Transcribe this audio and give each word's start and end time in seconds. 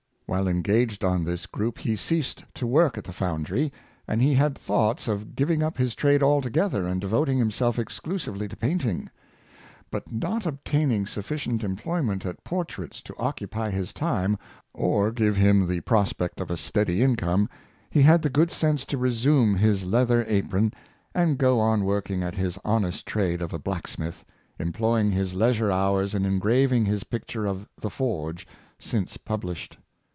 While 0.27 0.47
engaged 0.47 1.03
on 1.03 1.25
this 1.25 1.45
group 1.45 1.77
he 1.79 1.97
ceased 1.97 2.45
to 2.53 2.65
work 2.65 2.97
at 2.97 3.03
the 3.03 3.11
foundry, 3.11 3.73
and 4.07 4.21
he 4.21 4.33
had 4.33 4.57
thoughts 4.57 5.09
of 5.09 5.35
giving 5.35 5.61
up 5.61 5.77
his 5.77 5.93
trade 5.93 6.23
altogether 6.23 6.87
and 6.87 7.01
de 7.01 7.07
voting 7.09 7.37
himself 7.37 7.77
exclusively 7.77 8.47
to 8.47 8.55
painting. 8.55 9.09
But 9.89 10.09
not 10.09 10.47
ob 10.47 10.63
taining 10.63 11.05
sufficient 11.05 11.65
employment 11.65 12.25
at 12.25 12.45
portraits 12.45 13.01
to 13.01 13.15
occupy 13.17 13.71
his 13.71 13.91
time, 13.91 14.37
or 14.73 15.11
give 15.11 15.35
him 15.35 15.67
the 15.67 15.81
prospect 15.81 16.39
of 16.39 16.49
a 16.49 16.55
steady 16.55 17.01
income, 17.03 17.49
he 17.89 18.01
had 18.01 18.21
the 18.21 18.29
good 18.29 18.51
sense 18.51 18.85
to 18.85 18.97
resume 18.97 19.55
his 19.55 19.83
leather 19.83 20.23
apron, 20.29 20.71
and 21.13 21.37
go 21.37 21.59
on 21.59 21.83
working 21.83 22.23
at 22.23 22.35
his 22.35 22.57
honest 22.63 23.05
trade 23.05 23.41
of 23.41 23.51
a 23.51 23.59
blacksmith; 23.59 24.23
em 24.57 24.71
ploying 24.71 25.11
his 25.11 25.33
leisure 25.33 25.73
hours 25.73 26.15
in 26.15 26.23
engraving 26.23 26.85
his 26.85 27.03
picture 27.03 27.45
of" 27.45 27.67
The 27.81 27.89
Forge," 27.89 28.47
since 28.79 29.17
published. 29.17 29.77